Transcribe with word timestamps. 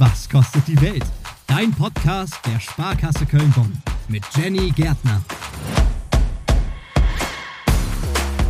Was 0.00 0.28
kostet 0.28 0.68
die 0.68 0.80
Welt? 0.80 1.02
Dein 1.48 1.72
Podcast 1.72 2.38
der 2.46 2.60
Sparkasse 2.60 3.26
Köln-Bonn 3.26 3.82
mit 4.06 4.22
Jenny 4.36 4.70
Gärtner. 4.70 5.20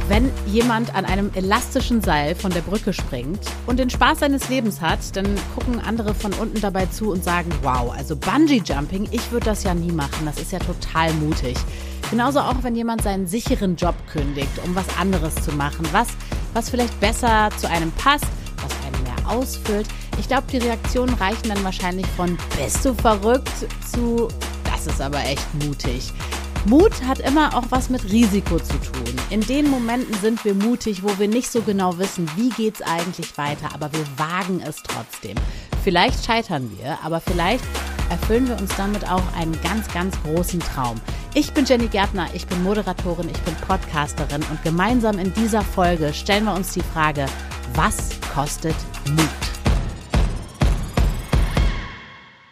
Wenn 0.09 0.31
jemand 0.47 0.95
an 0.95 1.07
einem 1.07 1.31
elastischen 1.33 2.03
Seil 2.03 2.35
von 2.35 2.51
der 2.51 2.61
Brücke 2.61 2.93
springt 2.93 3.41
und 3.67 3.79
den 3.79 3.89
Spaß 3.89 4.19
seines 4.19 4.51
Lebens 4.51 4.83
hat, 4.83 5.17
dann 5.17 5.25
gucken 5.55 5.81
andere 5.81 6.13
von 6.13 6.35
unten 6.35 6.61
dabei 6.61 6.85
zu 6.85 7.13
und 7.13 7.25
sagen, 7.25 7.51
wow, 7.63 7.95
also 7.97 8.15
Bungee 8.15 8.61
Jumping, 8.63 9.09
ich 9.11 9.33
würde 9.33 9.47
das 9.47 9.65
ja 9.65 9.73
nie 9.73 9.93
machen, 9.93 10.27
das 10.27 10.39
ist 10.39 10.53
ja 10.53 10.59
total 10.59 11.15
mutig. 11.15 11.57
Genauso 12.11 12.41
auch, 12.41 12.63
wenn 12.63 12.77
jemand 12.77 13.01
seinen 13.01 13.27
sicheren 13.27 13.77
Job 13.77 13.95
kündigt, 14.13 14.53
um 14.67 14.75
was 14.75 14.87
anderes 14.99 15.35
zu 15.37 15.53
machen, 15.53 15.89
was, 15.93 16.09
was 16.53 16.69
vielleicht 16.69 17.01
besser 17.01 17.49
zu 17.57 17.71
einem 17.71 17.91
passt, 17.93 18.27
was 18.63 18.73
einen 18.87 19.03
mehr 19.03 19.31
ausfüllt. 19.31 19.89
Ich 20.19 20.29
glaube, 20.29 20.45
die 20.53 20.59
Reaktionen 20.59 21.15
reichen 21.15 21.49
dann 21.49 21.63
wahrscheinlich 21.65 22.07
von 22.17 22.37
bist 22.57 22.85
du 22.85 22.95
verrückt 22.95 23.51
zu 23.93 24.29
das 24.79 24.87
ist 24.87 25.01
aber 25.01 25.19
echt 25.25 25.47
mutig. 25.65 26.13
Mut 26.67 26.93
hat 27.05 27.19
immer 27.19 27.57
auch 27.57 27.65
was 27.71 27.91
mit 27.91 28.05
Risiko 28.13 28.61
zu 28.61 28.75
tun. 28.79 29.15
In 29.29 29.41
den 29.41 29.69
Momenten 29.69 30.15
sind 30.21 30.45
wir 30.45 30.55
mutig, 30.55 31.03
wo 31.03 31.19
wir 31.19 31.27
nicht 31.27 31.51
so 31.51 31.63
genau 31.63 31.99
wissen, 31.99 32.31
wie 32.37 32.51
geht's 32.51 32.81
eigentlich 32.83 33.37
weiter, 33.37 33.71
aber 33.75 33.93
wir 33.93 34.05
wagen 34.17 34.63
es 34.65 34.77
trotzdem. 34.77 35.35
Vielleicht 35.83 36.25
scheitern 36.25 36.71
wir, 36.79 36.97
aber 37.03 37.21
vielleicht 37.21 37.65
erfüllen 38.09 38.47
wir 38.47 38.57
uns 38.57 38.71
damit 38.77 39.11
auch 39.11 39.23
einen 39.37 39.61
ganz, 39.63 39.89
ganz 39.93 40.15
großen 40.23 40.61
Traum. 40.61 41.01
Ich 41.35 41.53
bin 41.53 41.65
Jenny 41.65 41.89
Gärtner, 41.89 42.29
ich 42.33 42.47
bin 42.47 42.63
Moderatorin, 42.63 43.29
ich 43.29 43.41
bin 43.41 43.57
Podcasterin 43.67 44.45
und 44.49 44.63
gemeinsam 44.63 45.19
in 45.19 45.35
dieser 45.35 45.63
Folge 45.63 46.15
stellen 46.15 46.45
wir 46.45 46.55
uns 46.55 46.73
die 46.73 46.83
Frage, 46.83 47.27
was 47.75 48.11
kostet 48.33 48.77
Mut? 49.09 49.48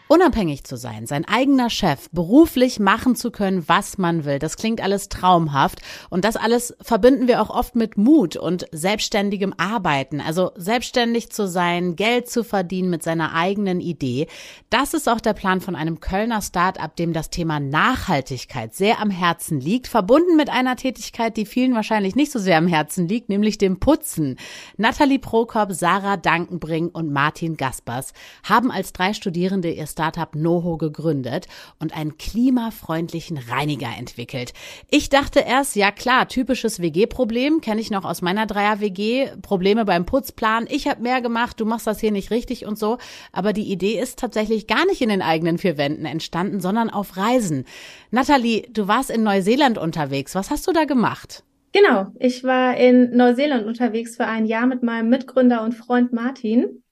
Unabhängig 0.08 0.62
zu 0.62 0.76
sein, 0.76 1.06
sein 1.06 1.24
eigener 1.24 1.68
Chef, 1.68 2.08
beruflich 2.12 2.78
machen 2.78 3.16
zu 3.16 3.32
können, 3.32 3.68
was 3.68 3.98
man 3.98 4.24
will, 4.24 4.38
das 4.38 4.56
klingt 4.56 4.80
alles 4.80 5.08
traumhaft. 5.08 5.80
Und 6.10 6.24
das 6.24 6.36
alles 6.36 6.76
verbinden 6.80 7.26
wir 7.26 7.42
auch 7.42 7.50
oft 7.50 7.74
mit 7.74 7.96
Mut 7.96 8.36
und 8.36 8.66
selbstständigem 8.70 9.52
Arbeiten. 9.56 10.20
Also 10.20 10.52
selbstständig 10.54 11.32
zu 11.32 11.48
sein, 11.48 11.96
Geld 11.96 12.30
zu 12.30 12.44
verdienen 12.44 12.88
mit 12.88 13.02
seiner 13.02 13.34
eigenen 13.34 13.80
Idee. 13.80 14.28
Das 14.70 14.94
ist 14.94 15.08
auch 15.08 15.20
der 15.20 15.32
Plan 15.32 15.60
von 15.60 15.74
einem 15.74 15.98
Kölner 15.98 16.40
Start-up, 16.40 16.94
dem 16.94 17.12
das 17.12 17.30
Thema 17.30 17.58
Nachhaltigkeit 17.58 18.74
sehr 18.74 19.00
am 19.00 19.10
Herzen 19.10 19.60
liegt, 19.60 19.88
verbunden 19.88 20.36
mit 20.36 20.50
einer 20.50 20.76
Tätigkeit, 20.76 21.36
die 21.36 21.46
vielen 21.46 21.74
wahrscheinlich 21.74 22.14
nicht 22.14 22.30
so 22.30 22.38
sehr 22.38 22.58
am 22.58 22.68
Herzen 22.68 23.08
liegt, 23.08 23.28
nämlich 23.28 23.58
dem 23.58 23.80
Putzen. 23.80 24.36
Nathalie 24.76 25.18
Prokop, 25.18 25.72
Sarah 25.72 26.16
Dankenbring 26.16 26.90
und 26.90 27.10
Martin 27.10 27.56
Gaspers 27.56 28.12
haben 28.44 28.70
als 28.70 28.92
drei 28.92 29.12
Studierende 29.12 29.72
ihr 29.72 29.95
Startup 29.96 30.34
Noho 30.34 30.76
gegründet 30.76 31.46
und 31.78 31.96
einen 31.96 32.18
klimafreundlichen 32.18 33.38
Reiniger 33.38 33.88
entwickelt. 33.98 34.52
Ich 34.90 35.08
dachte 35.08 35.40
erst, 35.40 35.74
ja 35.74 35.90
klar, 35.90 36.28
typisches 36.28 36.80
WG-Problem, 36.80 37.62
kenne 37.62 37.80
ich 37.80 37.90
noch 37.90 38.04
aus 38.04 38.20
meiner 38.20 38.44
Dreier-WG, 38.44 39.28
Probleme 39.40 39.86
beim 39.86 40.04
Putzplan, 40.04 40.66
ich 40.68 40.86
habe 40.86 41.00
mehr 41.00 41.22
gemacht, 41.22 41.58
du 41.58 41.64
machst 41.64 41.86
das 41.86 41.98
hier 41.98 42.12
nicht 42.12 42.30
richtig 42.30 42.66
und 42.66 42.78
so. 42.78 42.98
Aber 43.32 43.54
die 43.54 43.72
Idee 43.72 43.98
ist 43.98 44.18
tatsächlich 44.18 44.66
gar 44.66 44.84
nicht 44.84 45.00
in 45.00 45.08
den 45.08 45.22
eigenen 45.22 45.56
vier 45.56 45.78
Wänden 45.78 46.04
entstanden, 46.04 46.60
sondern 46.60 46.90
auf 46.90 47.16
Reisen. 47.16 47.64
Nathalie, 48.10 48.68
du 48.70 48.88
warst 48.88 49.08
in 49.08 49.22
Neuseeland 49.22 49.78
unterwegs. 49.78 50.34
Was 50.34 50.50
hast 50.50 50.66
du 50.66 50.72
da 50.72 50.84
gemacht? 50.84 51.42
Genau, 51.72 52.06
ich 52.18 52.44
war 52.44 52.76
in 52.76 53.16
Neuseeland 53.16 53.66
unterwegs 53.66 54.16
für 54.16 54.26
ein 54.26 54.44
Jahr 54.44 54.66
mit 54.66 54.82
meinem 54.82 55.08
Mitgründer 55.08 55.62
und 55.62 55.72
Freund 55.72 56.12
Martin. 56.12 56.82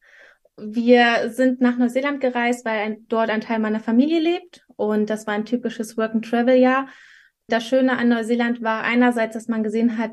Wir 0.56 1.30
sind 1.30 1.60
nach 1.60 1.76
Neuseeland 1.76 2.20
gereist, 2.20 2.64
weil 2.64 2.78
ein, 2.78 3.06
dort 3.08 3.30
ein 3.30 3.40
Teil 3.40 3.58
meiner 3.58 3.80
Familie 3.80 4.20
lebt 4.20 4.64
und 4.76 5.10
das 5.10 5.26
war 5.26 5.34
ein 5.34 5.44
typisches 5.44 5.96
Work-and-Travel-Jahr. 5.96 6.88
Das 7.48 7.66
Schöne 7.66 7.98
an 7.98 8.08
Neuseeland 8.08 8.62
war 8.62 8.84
einerseits, 8.84 9.34
dass 9.34 9.48
man 9.48 9.62
gesehen 9.62 9.98
hat, 9.98 10.12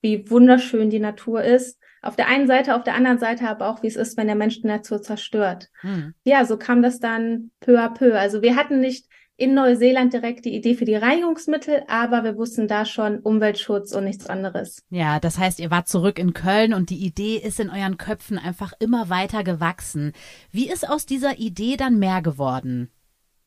wie 0.00 0.30
wunderschön 0.30 0.90
die 0.90 1.00
Natur 1.00 1.42
ist. 1.42 1.78
Auf 2.02 2.16
der 2.16 2.28
einen 2.28 2.46
Seite, 2.46 2.74
auf 2.76 2.84
der 2.84 2.94
anderen 2.94 3.18
Seite 3.18 3.46
aber 3.48 3.68
auch, 3.68 3.82
wie 3.82 3.88
es 3.88 3.96
ist, 3.96 4.16
wenn 4.16 4.26
der 4.26 4.36
Mensch 4.36 4.62
die 4.62 4.66
Natur 4.66 5.02
zerstört. 5.02 5.68
Hm. 5.80 6.14
Ja, 6.24 6.44
so 6.46 6.56
kam 6.56 6.80
das 6.82 6.98
dann 6.98 7.50
peu 7.60 7.78
à 7.78 7.92
peu. 7.92 8.18
Also 8.18 8.40
wir 8.40 8.56
hatten 8.56 8.80
nicht 8.80 9.06
in 9.40 9.54
Neuseeland 9.54 10.12
direkt 10.12 10.44
die 10.44 10.54
Idee 10.54 10.74
für 10.74 10.84
die 10.84 10.96
Reinigungsmittel, 10.96 11.84
aber 11.88 12.24
wir 12.24 12.36
wussten 12.36 12.68
da 12.68 12.84
schon 12.84 13.20
Umweltschutz 13.20 13.94
und 13.94 14.04
nichts 14.04 14.26
anderes. 14.26 14.84
Ja, 14.90 15.18
das 15.18 15.38
heißt, 15.38 15.60
ihr 15.60 15.70
wart 15.70 15.88
zurück 15.88 16.18
in 16.18 16.34
Köln 16.34 16.74
und 16.74 16.90
die 16.90 17.02
Idee 17.06 17.36
ist 17.38 17.58
in 17.58 17.70
euren 17.70 17.96
Köpfen 17.96 18.38
einfach 18.38 18.74
immer 18.80 19.08
weiter 19.08 19.42
gewachsen. 19.42 20.12
Wie 20.52 20.70
ist 20.70 20.86
aus 20.86 21.06
dieser 21.06 21.38
Idee 21.38 21.78
dann 21.78 21.98
mehr 21.98 22.20
geworden? 22.20 22.90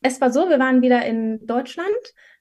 Es 0.02 0.20
war 0.20 0.32
so, 0.32 0.48
wir 0.48 0.58
waren 0.58 0.82
wieder 0.82 1.06
in 1.06 1.46
Deutschland 1.46 1.86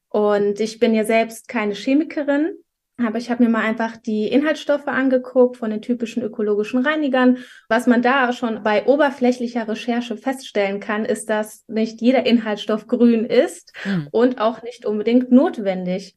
und 0.10 0.60
ich 0.60 0.80
bin 0.80 0.96
ja 0.96 1.06
selbst 1.06 1.48
keine 1.48 1.76
Chemikerin, 1.76 2.56
aber 2.98 3.18
ich 3.18 3.32
habe 3.32 3.44
mir 3.44 3.50
mal 3.50 3.64
einfach 3.64 3.98
die 3.98 4.28
Inhaltsstoffe 4.28 4.88
angeguckt 4.88 5.58
von 5.58 5.72
den 5.72 5.82
typischen 5.82 6.22
ökologischen 6.22 6.86
Reinigern. 6.86 7.38
Was 7.68 7.88
man 7.88 8.02
da 8.02 8.32
schon 8.34 8.64
bei 8.64 8.86
oberflächlicher 8.86 9.68
Recherche 9.68 10.16
feststellen 10.16 10.80
kann, 10.80 11.06
ist, 11.06 11.30
dass 11.30 11.64
nicht 11.68 12.02
jeder 12.02 12.26
Inhaltsstoff 12.26 12.88
grün 12.88 13.26
ist 13.26 13.74
hm. 13.84 14.08
und 14.12 14.40
auch 14.40 14.62
nicht 14.62 14.86
unbedingt 14.86 15.32
notwendig. 15.32 16.16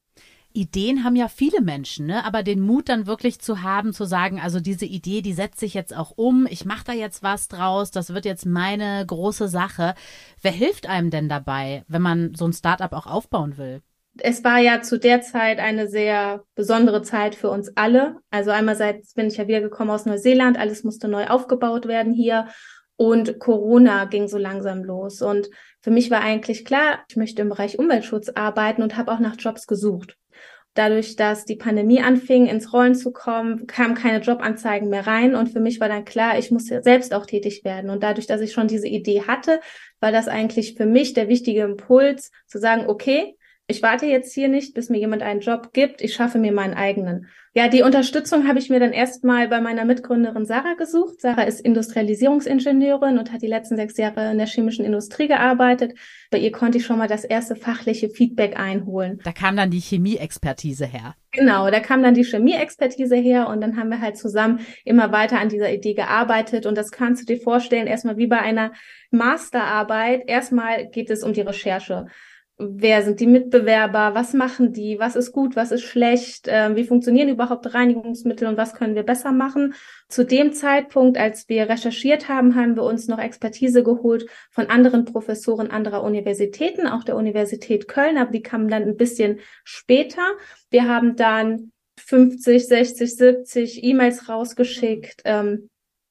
Ideen 0.53 1.05
haben 1.05 1.17
ja 1.17 1.29
viele 1.29 1.61
Menschen, 1.61 2.07
ne? 2.07 2.25
aber 2.25 2.43
den 2.43 2.61
Mut 2.61 2.89
dann 2.89 3.07
wirklich 3.07 3.41
zu 3.41 3.63
haben, 3.63 3.93
zu 3.93 4.05
sagen, 4.05 4.41
also 4.41 4.59
diese 4.59 4.87
Idee, 4.87 5.21
die 5.21 5.35
setze 5.35 5.67
ich 5.67 5.75
jetzt 5.75 5.95
auch 5.95 6.13
um, 6.17 6.47
ich 6.49 6.65
mache 6.65 6.85
da 6.85 6.93
jetzt 6.95 7.23
was 7.23 7.49
draus, 7.49 7.91
das 7.91 8.15
wird 8.15 8.25
jetzt 8.25 8.47
meine 8.47 9.05
große 9.07 9.49
Sache. 9.49 9.95
Wer 10.41 10.53
hilft 10.53 10.89
einem 10.89 11.11
denn 11.11 11.29
dabei, 11.29 11.85
wenn 11.89 12.01
man 12.01 12.35
so 12.35 12.47
ein 12.47 12.55
Startup 12.55 12.93
auch 12.95 13.07
aufbauen 13.07 13.59
will? 13.59 13.83
Es 14.23 14.45
war 14.45 14.59
ja 14.59 14.83
zu 14.83 14.99
der 14.99 15.21
Zeit 15.21 15.59
eine 15.59 15.89
sehr 15.89 16.45
besondere 16.55 17.03
Zeit 17.03 17.35
für 17.35 17.51
uns 17.51 17.77
alle. 17.77 18.17
Also 18.31 18.51
einerseits 18.51 19.15
bin 19.15 19.27
ich 19.27 19.37
ja 19.37 19.49
wieder 19.49 19.61
gekommen 19.61 19.91
aus 19.91 20.07
Neuseeland, 20.07 20.59
alles 20.59 20.85
musste 20.85 21.09
neu 21.09 21.27
aufgebaut 21.27 21.87
werden 21.87 22.13
hier 22.13 22.47
und 22.97 23.39
Corona 23.39 24.07
ging 24.07 24.27
so 24.27 24.39
langsam 24.39 24.83
los. 24.83 25.23
Und 25.23 25.49
für 25.83 25.91
mich 25.91 26.11
war 26.11 26.21
eigentlich 26.21 26.65
klar, 26.65 27.01
ich 27.09 27.17
möchte 27.17 27.43
im 27.43 27.51
Bereich 27.51 27.79
Umweltschutz 27.79 28.31
arbeiten 28.31 28.83
und 28.83 28.97
habe 28.97 29.13
auch 29.13 29.21
nach 29.21 29.37
Jobs 29.39 29.67
gesucht. 29.67 30.17
Dadurch, 30.75 31.17
dass 31.17 31.47
die 31.47 31.57
Pandemie 31.57 32.03
anfing, 32.03 32.47
ins 32.47 32.73
Rollen 32.73 32.95
zu 32.95 33.11
kommen, 33.11 33.67
kamen 33.67 33.95
keine 33.95 34.23
Jobanzeigen 34.23 34.91
mehr 34.91 35.07
rein. 35.07 35.35
Und 35.35 35.49
für 35.49 35.61
mich 35.61 35.81
war 35.81 35.89
dann 35.89 36.05
klar, 36.05 36.39
ich 36.39 36.51
muss 36.51 36.67
selbst 36.67 37.15
auch 37.15 37.25
tätig 37.25 37.65
werden. 37.65 37.91
Und 37.91 38.03
dadurch, 38.03 38.27
dass 38.27 38.43
ich 38.43 38.53
schon 38.53 38.69
diese 38.69 38.89
Idee 38.89 39.23
hatte, 39.27 39.61
war 40.01 40.13
das 40.13 40.29
eigentlich 40.29 40.75
für 40.75 40.85
mich 40.85 41.15
der 41.15 41.29
wichtige 41.29 41.63
Impuls, 41.63 42.31
zu 42.47 42.59
sagen, 42.59 42.85
okay, 42.89 43.37
ich 43.69 43.83
warte 43.83 44.07
jetzt 44.07 44.33
hier 44.33 44.49
nicht, 44.49 44.75
bis 44.75 44.91
mir 44.91 44.99
jemand 44.99 45.23
einen 45.23 45.41
Job 45.41 45.73
gibt, 45.73 46.01
ich 46.01 46.15
schaffe 46.15 46.39
mir 46.39 46.53
meinen 46.53 46.75
eigenen. 46.75 47.27
Ja, 47.53 47.69
die 47.69 47.83
Unterstützung 47.83 48.47
habe 48.47 48.59
ich 48.59 48.69
mir 48.69 48.79
dann 48.79 48.93
erstmal 48.93 49.49
bei 49.49 49.63
meiner 49.63 49.87
Mitgründerin 49.87 50.45
Sarah 50.45 50.75
gesucht. 50.75 51.23
Sarah 51.23 51.45
ist 51.45 51.61
Industrialisierungsingenieurin 51.61 53.19
und 53.19 53.33
hat 53.33 53.41
die 53.41 53.47
letzten 53.47 53.77
sechs 53.77 53.97
Jahre 53.97 54.31
in 54.31 54.37
der 54.37 54.47
chemischen 54.47 54.85
Industrie 54.85 55.27
gearbeitet. 55.27 55.99
Bei 56.31 56.37
ihr 56.39 56.53
konnte 56.53 56.79
ich 56.79 56.85
schon 56.85 56.99
mal 56.99 57.09
das 57.09 57.25
erste 57.25 57.57
fachliche 57.57 58.11
Feedback 58.11 58.59
einholen. 58.61 59.21
Da 59.25 59.33
kam 59.33 59.57
dann 59.57 59.71
die 59.71 59.81
Chemieexpertise 59.81 60.85
her. 60.85 61.15
Genau, 61.33 61.71
da 61.71 61.81
kam 61.81 62.03
dann 62.03 62.15
die 62.15 62.25
Chemieexpertise 62.25 63.17
her 63.17 63.49
und 63.49 63.63
dann 63.63 63.79
haben 63.79 63.89
wir 63.89 64.03
halt 64.03 64.19
zusammen 64.19 64.61
immer 64.85 65.11
weiter 65.11 65.41
an 65.41 65.49
dieser 65.49 65.73
Idee 65.73 65.95
gearbeitet 65.95 66.67
und 66.67 66.77
das 66.77 66.91
kannst 66.91 67.23
du 67.23 67.35
dir 67.35 67.41
vorstellen, 67.41 67.87
erstmal 67.87 68.19
wie 68.19 68.27
bei 68.27 68.39
einer 68.39 68.73
Masterarbeit. 69.11 70.25
Erstmal 70.27 70.89
geht 70.89 71.09
es 71.09 71.25
um 71.25 71.33
die 71.33 71.41
Recherche 71.41 72.07
wer 72.59 73.03
sind 73.03 73.21
die 73.21 73.27
Mitbewerber, 73.27 74.15
was 74.15 74.33
machen 74.33 74.73
die, 74.73 74.99
was 74.99 75.15
ist 75.15 75.33
gut, 75.33 75.57
was 75.57 75.73
ist 75.73 75.83
schlecht, 75.83 76.49
äh, 76.49 76.75
wie 76.75 76.85
funktionieren 76.85 77.29
überhaupt 77.29 77.75
Reinigungsmittel 77.75 78.49
und 78.49 78.57
was 78.57 78.75
können 78.75 78.95
wir 78.95 79.03
besser 79.03 79.33
machen. 79.33 79.75
Zu 80.09 80.25
dem 80.25 80.53
Zeitpunkt, 80.53 81.19
als 81.19 81.49
wir 81.49 81.69
recherchiert 81.69 82.29
haben, 82.29 82.55
haben 82.55 82.75
wir 82.75 82.83
uns 82.83 83.09
noch 83.09 83.19
Expertise 83.19 83.83
geholt 83.83 84.27
von 84.51 84.67
anderen 84.67 85.05
Professoren 85.05 85.71
anderer 85.71 86.03
Universitäten, 86.03 86.87
auch 86.87 87.05
der 87.05 87.17
Universität 87.17 87.89
Köln, 87.89 88.17
aber 88.17 88.31
die 88.31 88.43
kamen 88.43 88.69
dann 88.69 88.85
ein 88.85 88.97
bisschen 88.97 89.41
später. 89.65 90.23
Wir 90.71 90.89
haben 90.89 91.17
dann 91.17 91.73
50, 91.99 92.67
60, 92.67 93.17
70 93.17 93.85
E-Mails 93.85 94.29
rausgeschickt. 94.29 95.23
Ähm, 95.25 95.69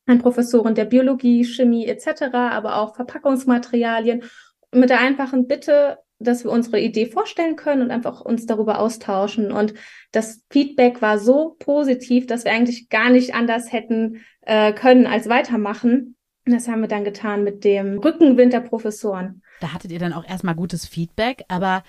an 0.08 0.20
Professoren 0.20 0.76
der 0.76 0.86
Biologie, 0.86 1.44
Chemie 1.44 1.88
etc., 1.88 2.24
aber 2.32 2.76
auch 2.76 2.96
Verpackungsmaterialien 2.96 4.24
mit 4.72 4.92
der 4.92 5.00
einfachen 5.00 5.48
Bitte, 5.48 5.98
dass 6.20 6.44
wir 6.44 6.52
unsere 6.52 6.80
Idee 6.80 7.06
vorstellen 7.08 7.56
können 7.56 7.82
und 7.82 7.92
einfach 7.92 8.22
uns 8.22 8.46
darüber 8.46 8.80
austauschen. 8.80 9.52
Und 9.52 9.74
das 10.12 10.44
Feedback 10.50 11.02
war 11.02 11.20
so 11.20 11.56
positiv, 11.60 12.26
dass 12.28 12.46
wir 12.46 12.52
eigentlich 12.52 12.90
gar 12.90 13.10
nicht 13.10 13.36
anders 13.36 13.72
hätten 13.72 14.22
äh, 14.42 14.74
können 14.74 15.08
als 15.08 15.28
weitermachen. 15.28 16.16
Und 16.46 16.54
das 16.54 16.68
haben 16.68 16.82
wir 16.82 16.88
dann 16.88 17.04
getan 17.04 17.44
mit 17.44 17.64
dem 17.64 18.00
Rückenwind 18.00 18.54
der 18.54 18.62
Professoren. 18.62 19.42
Da 19.62 19.74
hattet 19.74 19.92
ihr 19.92 20.00
dann 20.00 20.14
auch 20.14 20.28
erstmal 20.28 20.56
gutes 20.56 20.86
Feedback, 20.86 21.44
aber 21.48 21.84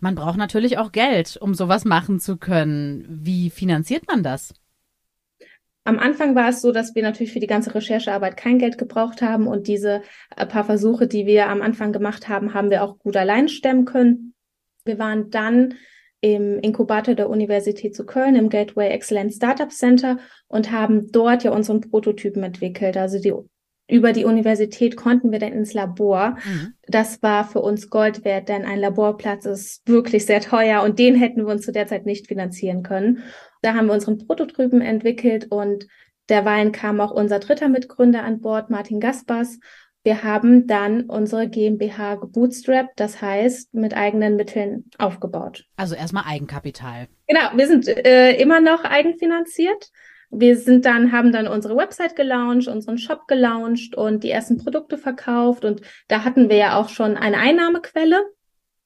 man 0.00 0.14
braucht 0.14 0.36
natürlich 0.36 0.78
auch 0.78 0.92
Geld, 0.92 1.36
um 1.40 1.54
sowas 1.54 1.84
machen 1.84 2.20
zu 2.20 2.36
können. 2.36 3.06
Wie 3.08 3.50
finanziert 3.50 4.06
man 4.08 4.22
das? 4.22 4.52
Am 5.84 5.98
Anfang 5.98 6.34
war 6.34 6.48
es 6.48 6.62
so, 6.62 6.70
dass 6.70 6.94
wir 6.94 7.02
natürlich 7.02 7.32
für 7.32 7.40
die 7.40 7.46
ganze 7.46 7.74
Recherchearbeit 7.74 8.36
kein 8.36 8.58
Geld 8.58 8.78
gebraucht 8.78 9.20
haben 9.20 9.46
und 9.46 9.66
diese 9.66 10.02
äh, 10.36 10.46
paar 10.46 10.64
Versuche, 10.64 11.08
die 11.08 11.26
wir 11.26 11.48
am 11.48 11.60
Anfang 11.60 11.92
gemacht 11.92 12.28
haben, 12.28 12.54
haben 12.54 12.70
wir 12.70 12.84
auch 12.84 12.98
gut 12.98 13.16
allein 13.16 13.48
stemmen 13.48 13.84
können. 13.84 14.34
Wir 14.84 14.98
waren 14.98 15.30
dann 15.30 15.74
im 16.20 16.60
Inkubator 16.60 17.16
der 17.16 17.28
Universität 17.28 17.96
zu 17.96 18.06
Köln 18.06 18.36
im 18.36 18.48
Gateway 18.48 18.88
Excellence 18.90 19.36
Startup 19.36 19.72
Center 19.72 20.18
und 20.46 20.70
haben 20.70 21.10
dort 21.10 21.42
ja 21.42 21.50
unseren 21.50 21.80
Prototypen 21.80 22.44
entwickelt. 22.44 22.96
Also 22.96 23.18
die 23.18 23.34
über 23.88 24.12
die 24.12 24.24
Universität 24.24 24.96
konnten 24.96 25.32
wir 25.32 25.40
dann 25.40 25.52
ins 25.52 25.74
Labor. 25.74 26.38
Mhm. 26.44 26.74
Das 26.86 27.22
war 27.22 27.44
für 27.44 27.60
uns 27.60 27.90
Gold 27.90 28.24
wert, 28.24 28.48
denn 28.48 28.64
ein 28.64 28.78
Laborplatz 28.78 29.44
ist 29.44 29.86
wirklich 29.86 30.24
sehr 30.24 30.40
teuer 30.40 30.82
und 30.82 30.98
den 30.98 31.16
hätten 31.16 31.44
wir 31.44 31.52
uns 31.52 31.66
zu 31.66 31.72
der 31.72 31.88
Zeit 31.88 32.06
nicht 32.06 32.28
finanzieren 32.28 32.84
können. 32.84 33.24
Da 33.62 33.74
haben 33.74 33.86
wir 33.86 33.94
unseren 33.94 34.18
Prototypen 34.18 34.80
entwickelt 34.80 35.46
und 35.50 35.86
derweilen 36.28 36.72
kam 36.72 37.00
auch 37.00 37.10
unser 37.10 37.38
dritter 37.38 37.68
Mitgründer 37.68 38.22
an 38.22 38.40
Bord, 38.40 38.70
Martin 38.70 39.00
Gaspers. 39.00 39.58
Wir 40.04 40.24
haben 40.24 40.66
dann 40.66 41.04
unsere 41.04 41.48
GmbH 41.48 42.16
gebootstrapped, 42.16 42.92
das 42.96 43.22
heißt 43.22 43.72
mit 43.72 43.96
eigenen 43.96 44.36
Mitteln 44.36 44.90
aufgebaut. 44.98 45.64
Also 45.76 45.94
erstmal 45.94 46.24
Eigenkapital. 46.26 47.06
Genau, 47.28 47.56
wir 47.56 47.66
sind 47.66 47.86
äh, 47.88 48.34
immer 48.34 48.60
noch 48.60 48.84
eigenfinanziert 48.84 49.90
wir 50.34 50.56
sind 50.56 50.86
dann, 50.86 51.12
haben 51.12 51.30
dann 51.30 51.46
unsere 51.46 51.76
Website 51.76 52.16
gelauncht, 52.16 52.66
unseren 52.66 52.96
Shop 52.96 53.28
gelauncht 53.28 53.94
und 53.94 54.24
die 54.24 54.30
ersten 54.30 54.56
Produkte 54.56 54.96
verkauft. 54.96 55.64
Und 55.64 55.82
da 56.08 56.24
hatten 56.24 56.48
wir 56.48 56.56
ja 56.56 56.80
auch 56.80 56.88
schon 56.88 57.18
eine 57.18 57.36
Einnahmequelle. 57.36 58.22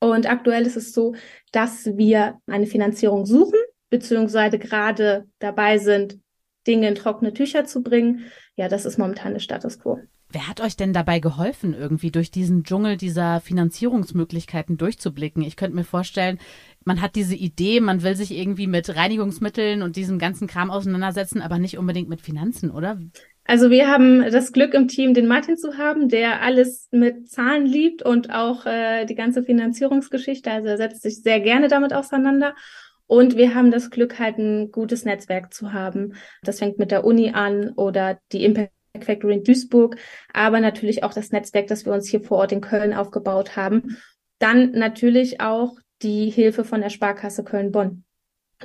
Und 0.00 0.28
aktuell 0.28 0.66
ist 0.66 0.76
es 0.76 0.92
so, 0.92 1.14
dass 1.52 1.86
wir 1.96 2.40
eine 2.48 2.66
Finanzierung 2.66 3.26
suchen, 3.26 3.60
beziehungsweise 3.90 4.58
gerade 4.58 5.26
dabei 5.38 5.78
sind, 5.78 6.18
Dinge 6.66 6.88
in 6.88 6.94
trockene 6.94 7.32
Tücher 7.32 7.64
zu 7.64 7.82
bringen. 7.82 8.24
Ja, 8.56 8.68
das 8.68 8.84
ist 8.84 8.98
momentan 8.98 9.32
der 9.32 9.40
Status 9.40 9.78
quo. 9.78 10.00
Wer 10.28 10.48
hat 10.48 10.60
euch 10.60 10.76
denn 10.76 10.92
dabei 10.92 11.20
geholfen, 11.20 11.72
irgendwie 11.72 12.10
durch 12.10 12.32
diesen 12.32 12.64
Dschungel 12.64 12.96
dieser 12.96 13.40
Finanzierungsmöglichkeiten 13.40 14.76
durchzublicken? 14.76 15.42
Ich 15.42 15.56
könnte 15.56 15.76
mir 15.76 15.84
vorstellen, 15.84 16.38
man 16.84 17.00
hat 17.00 17.14
diese 17.14 17.36
Idee, 17.36 17.80
man 17.80 18.02
will 18.02 18.16
sich 18.16 18.36
irgendwie 18.36 18.66
mit 18.66 18.94
Reinigungsmitteln 18.96 19.82
und 19.82 19.94
diesem 19.94 20.18
ganzen 20.18 20.48
Kram 20.48 20.70
auseinandersetzen, 20.70 21.40
aber 21.40 21.58
nicht 21.58 21.78
unbedingt 21.78 22.08
mit 22.08 22.20
Finanzen, 22.20 22.72
oder? 22.72 22.98
Also 23.44 23.70
wir 23.70 23.88
haben 23.88 24.28
das 24.32 24.52
Glück 24.52 24.74
im 24.74 24.88
Team, 24.88 25.14
den 25.14 25.28
Martin 25.28 25.56
zu 25.56 25.78
haben, 25.78 26.08
der 26.08 26.42
alles 26.42 26.88
mit 26.90 27.30
Zahlen 27.30 27.64
liebt 27.64 28.02
und 28.02 28.30
auch 28.30 28.66
äh, 28.66 29.04
die 29.06 29.14
ganze 29.14 29.44
Finanzierungsgeschichte. 29.44 30.50
Also 30.50 30.68
er 30.68 30.76
setzt 30.76 31.02
sich 31.02 31.22
sehr 31.22 31.38
gerne 31.38 31.68
damit 31.68 31.92
auseinander. 31.92 32.56
Und 33.06 33.36
wir 33.36 33.54
haben 33.54 33.70
das 33.70 33.90
Glück, 33.90 34.18
halt 34.18 34.38
ein 34.38 34.70
gutes 34.72 35.04
Netzwerk 35.04 35.54
zu 35.54 35.72
haben. 35.72 36.14
Das 36.42 36.58
fängt 36.58 36.78
mit 36.78 36.90
der 36.90 37.04
Uni 37.04 37.30
an 37.30 37.70
oder 37.70 38.18
die 38.32 38.44
Impact 38.44 38.72
Factory 39.00 39.34
in 39.34 39.44
Duisburg, 39.44 39.96
aber 40.32 40.60
natürlich 40.60 41.02
auch 41.04 41.12
das 41.12 41.30
Netzwerk, 41.30 41.66
das 41.66 41.84
wir 41.84 41.92
uns 41.92 42.08
hier 42.08 42.22
vor 42.22 42.38
Ort 42.38 42.52
in 42.52 42.62
Köln 42.62 42.94
aufgebaut 42.94 43.56
haben. 43.56 43.98
Dann 44.38 44.72
natürlich 44.72 45.40
auch 45.40 45.76
die 46.02 46.30
Hilfe 46.30 46.64
von 46.64 46.80
der 46.80 46.90
Sparkasse 46.90 47.44
Köln-Bonn, 47.44 48.04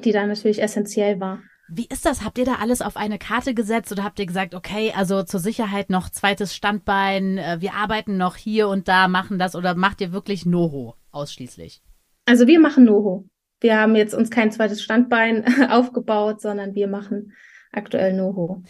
die 0.04 0.12
da 0.12 0.26
natürlich 0.26 0.62
essentiell 0.62 1.20
war. 1.20 1.42
Wie 1.74 1.88
ist 1.90 2.06
das? 2.06 2.24
Habt 2.26 2.38
ihr 2.38 2.44
da 2.44 2.56
alles 2.56 2.82
auf 2.82 2.98
eine 2.98 3.18
Karte 3.18 3.54
gesetzt 3.54 3.94
oder 3.94 4.04
habt 4.04 4.20
ihr 4.20 4.26
gesagt, 4.26 4.56
okay, 4.56 4.92
also 4.94 5.24
zur 5.24 5.40
Sicherheit 5.40 5.90
noch 5.90 6.10
zweites 6.10 6.54
Standbein, 6.54 7.38
äh, 7.38 7.58
wir 7.62 7.74
arbeiten 7.76 8.18
noch 8.18 8.36
hier 8.36 8.68
und 8.68 8.90
da, 8.90 9.08
machen 9.08 9.40
das 9.40 9.56
oder 9.56 9.74
macht 9.74 10.02
ihr 10.02 10.12
wirklich 10.12 10.46
Noho 10.46 10.96
ausschließlich? 11.12 11.82
Also 12.26 12.46
wir 12.46 12.60
machen 12.60 12.84
Noho. 12.84 13.26
Wir 13.62 13.80
haben 13.80 13.96
jetzt 13.96 14.14
uns 14.14 14.30
kein 14.30 14.52
zweites 14.52 14.82
Standbein 14.82 15.46
aufgebaut, 15.70 16.42
sondern 16.42 16.76
wir 16.76 16.88
machen 16.88 17.34
aktuell 17.72 18.14
Noho. 18.14 18.64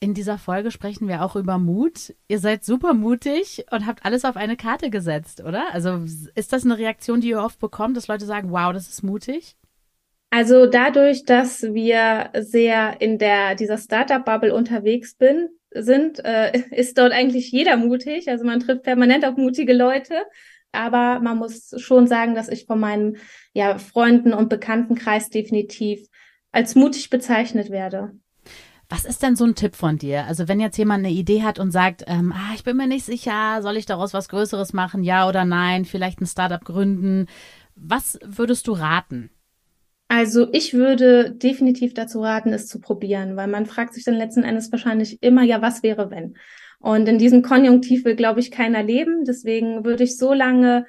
In 0.00 0.12
dieser 0.12 0.36
Folge 0.36 0.70
sprechen 0.70 1.08
wir 1.08 1.22
auch 1.22 1.34
über 1.34 1.58
Mut. 1.58 2.14
Ihr 2.28 2.38
seid 2.38 2.62
super 2.62 2.92
mutig 2.92 3.64
und 3.70 3.86
habt 3.86 4.04
alles 4.04 4.26
auf 4.26 4.36
eine 4.36 4.56
Karte 4.56 4.90
gesetzt, 4.90 5.42
oder? 5.42 5.72
Also 5.72 6.04
ist 6.34 6.52
das 6.52 6.64
eine 6.64 6.76
Reaktion, 6.76 7.22
die 7.22 7.30
ihr 7.30 7.42
oft 7.42 7.58
bekommt, 7.58 7.96
dass 7.96 8.08
Leute 8.08 8.26
sagen, 8.26 8.50
wow, 8.50 8.72
das 8.72 8.88
ist 8.88 9.02
mutig? 9.02 9.56
Also 10.28 10.66
dadurch, 10.66 11.24
dass 11.24 11.62
wir 11.62 12.28
sehr 12.38 13.00
in 13.00 13.18
der 13.18 13.54
dieser 13.54 13.78
Startup-Bubble 13.78 14.52
unterwegs 14.52 15.14
bin, 15.14 15.48
sind, 15.70 16.22
äh, 16.24 16.52
ist 16.70 16.98
dort 16.98 17.12
eigentlich 17.12 17.50
jeder 17.50 17.76
mutig. 17.76 18.28
Also 18.28 18.44
man 18.44 18.60
trifft 18.60 18.82
permanent 18.82 19.24
auf 19.24 19.36
mutige 19.36 19.72
Leute. 19.72 20.14
Aber 20.74 21.20
man 21.20 21.38
muss 21.38 21.72
schon 21.78 22.06
sagen, 22.06 22.34
dass 22.34 22.48
ich 22.48 22.66
von 22.66 22.80
meinem 22.80 23.16
ja, 23.52 23.78
Freunden 23.78 24.32
und 24.32 24.48
Bekanntenkreis 24.48 25.30
definitiv 25.30 26.06
als 26.52 26.74
mutig 26.74 27.10
bezeichnet 27.10 27.70
werde. 27.70 28.12
Was 28.88 29.04
ist 29.04 29.22
denn 29.22 29.34
so 29.34 29.44
ein 29.44 29.54
Tipp 29.54 29.74
von 29.74 29.98
dir? 29.98 30.24
Also 30.26 30.46
wenn 30.46 30.60
jetzt 30.60 30.76
jemand 30.76 31.04
eine 31.04 31.14
Idee 31.14 31.42
hat 31.42 31.58
und 31.58 31.70
sagt, 31.70 32.04
ähm, 32.06 32.32
ah, 32.36 32.52
ich 32.54 32.64
bin 32.64 32.76
mir 32.76 32.86
nicht 32.86 33.04
sicher, 33.04 33.60
soll 33.62 33.76
ich 33.76 33.86
daraus 33.86 34.12
was 34.12 34.28
Größeres 34.28 34.72
machen, 34.72 35.02
ja 35.02 35.28
oder 35.28 35.44
nein, 35.44 35.84
vielleicht 35.84 36.20
ein 36.20 36.26
Startup 36.26 36.62
gründen, 36.62 37.26
was 37.74 38.18
würdest 38.22 38.68
du 38.68 38.72
raten? 38.72 39.30
Also 40.08 40.52
ich 40.52 40.74
würde 40.74 41.32
definitiv 41.32 41.94
dazu 41.94 42.20
raten, 42.20 42.52
es 42.52 42.68
zu 42.68 42.78
probieren, 42.78 43.36
weil 43.36 43.48
man 43.48 43.66
fragt 43.66 43.94
sich 43.94 44.04
dann 44.04 44.14
letzten 44.14 44.44
Endes 44.44 44.70
wahrscheinlich 44.70 45.22
immer, 45.22 45.42
ja, 45.42 45.62
was 45.62 45.82
wäre 45.82 46.10
wenn? 46.10 46.36
Und 46.84 47.08
in 47.08 47.16
diesem 47.16 47.40
Konjunktiv 47.40 48.04
will, 48.04 48.14
glaube 48.14 48.40
ich, 48.40 48.50
keiner 48.50 48.82
leben. 48.82 49.24
Deswegen 49.24 49.86
würde 49.86 50.04
ich 50.04 50.18
so 50.18 50.34
lange 50.34 50.84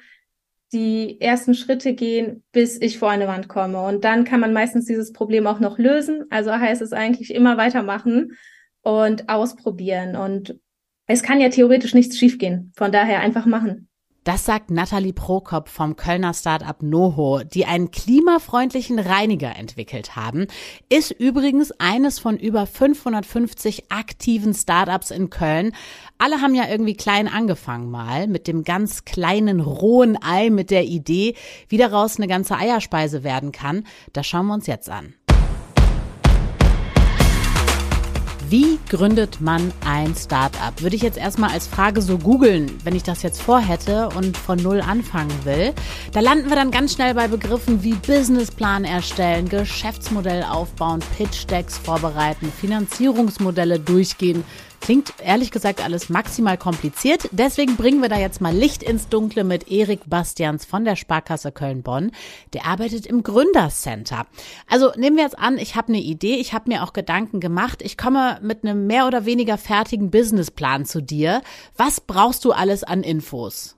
die 0.70 1.18
ersten 1.22 1.54
Schritte 1.54 1.94
gehen, 1.94 2.44
bis 2.52 2.78
ich 2.78 2.98
vor 2.98 3.08
eine 3.08 3.28
Wand 3.28 3.48
komme. 3.48 3.80
Und 3.80 4.04
dann 4.04 4.24
kann 4.24 4.40
man 4.40 4.52
meistens 4.52 4.84
dieses 4.84 5.14
Problem 5.14 5.46
auch 5.46 5.58
noch 5.58 5.78
lösen. 5.78 6.26
Also 6.28 6.52
heißt 6.52 6.82
es 6.82 6.92
eigentlich 6.92 7.32
immer 7.32 7.56
weitermachen 7.56 8.32
und 8.82 9.30
ausprobieren. 9.30 10.16
Und 10.16 10.60
es 11.06 11.22
kann 11.22 11.40
ja 11.40 11.48
theoretisch 11.48 11.94
nichts 11.94 12.18
schiefgehen. 12.18 12.72
Von 12.76 12.92
daher 12.92 13.20
einfach 13.20 13.46
machen. 13.46 13.88
Das 14.26 14.44
sagt 14.44 14.72
Nathalie 14.72 15.12
Prokop 15.12 15.68
vom 15.68 15.94
Kölner 15.94 16.34
Startup 16.34 16.82
Noho, 16.82 17.44
die 17.44 17.64
einen 17.64 17.92
klimafreundlichen 17.92 18.98
Reiniger 18.98 19.54
entwickelt 19.54 20.16
haben. 20.16 20.48
Ist 20.88 21.12
übrigens 21.12 21.70
eines 21.78 22.18
von 22.18 22.36
über 22.36 22.66
550 22.66 23.92
aktiven 23.92 24.52
Startups 24.52 25.12
in 25.12 25.30
Köln. 25.30 25.70
Alle 26.18 26.40
haben 26.40 26.56
ja 26.56 26.68
irgendwie 26.68 26.96
klein 26.96 27.28
angefangen 27.28 27.88
mal 27.88 28.26
mit 28.26 28.48
dem 28.48 28.64
ganz 28.64 29.04
kleinen 29.04 29.60
rohen 29.60 30.20
Ei 30.20 30.50
mit 30.50 30.72
der 30.72 30.86
Idee, 30.86 31.36
wie 31.68 31.78
daraus 31.78 32.16
eine 32.16 32.26
ganze 32.26 32.56
Eierspeise 32.56 33.22
werden 33.22 33.52
kann. 33.52 33.84
Das 34.12 34.26
schauen 34.26 34.48
wir 34.48 34.54
uns 34.54 34.66
jetzt 34.66 34.90
an. 34.90 35.14
Wie 38.48 38.78
gründet 38.88 39.40
man 39.40 39.72
ein 39.84 40.14
Startup? 40.14 40.80
Würde 40.80 40.94
ich 40.94 41.02
jetzt 41.02 41.18
erstmal 41.18 41.50
als 41.50 41.66
Frage 41.66 42.00
so 42.00 42.16
googeln, 42.16 42.70
wenn 42.84 42.94
ich 42.94 43.02
das 43.02 43.24
jetzt 43.24 43.42
vorhätte 43.42 44.08
und 44.10 44.36
von 44.36 44.56
Null 44.58 44.80
anfangen 44.80 45.34
will. 45.44 45.74
Da 46.12 46.20
landen 46.20 46.48
wir 46.48 46.54
dann 46.54 46.70
ganz 46.70 46.92
schnell 46.92 47.12
bei 47.14 47.26
Begriffen 47.26 47.82
wie 47.82 47.94
Businessplan 47.94 48.84
erstellen, 48.84 49.48
Geschäftsmodell 49.48 50.44
aufbauen, 50.44 51.00
Pitch 51.16 51.50
Decks 51.50 51.76
vorbereiten, 51.76 52.52
Finanzierungsmodelle 52.60 53.80
durchgehen, 53.80 54.44
Klingt 54.80 55.14
ehrlich 55.18 55.50
gesagt 55.50 55.82
alles 55.82 56.08
maximal 56.08 56.56
kompliziert. 56.56 57.28
Deswegen 57.32 57.76
bringen 57.76 58.02
wir 58.02 58.08
da 58.08 58.18
jetzt 58.18 58.40
mal 58.40 58.54
Licht 58.54 58.82
ins 58.82 59.08
Dunkle 59.08 59.44
mit 59.44 59.70
Erik 59.70 60.00
Bastians 60.06 60.64
von 60.64 60.84
der 60.84 60.96
Sparkasse 60.96 61.52
Köln-Bonn. 61.52 62.12
Der 62.52 62.66
arbeitet 62.66 63.06
im 63.06 63.22
Gründercenter. 63.22 64.26
Also 64.68 64.92
nehmen 64.96 65.16
wir 65.16 65.24
jetzt 65.24 65.38
an, 65.38 65.58
ich 65.58 65.74
habe 65.74 65.88
eine 65.88 66.00
Idee, 66.00 66.36
ich 66.36 66.52
habe 66.52 66.70
mir 66.70 66.82
auch 66.82 66.92
Gedanken 66.92 67.40
gemacht. 67.40 67.82
Ich 67.82 67.96
komme 67.96 68.38
mit 68.42 68.64
einem 68.64 68.86
mehr 68.86 69.06
oder 69.06 69.24
weniger 69.24 69.58
fertigen 69.58 70.10
Businessplan 70.10 70.84
zu 70.84 71.00
dir. 71.00 71.42
Was 71.76 72.00
brauchst 72.00 72.44
du 72.44 72.52
alles 72.52 72.84
an 72.84 73.02
Infos? 73.02 73.76